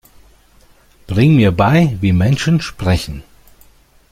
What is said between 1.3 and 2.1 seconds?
mir bei,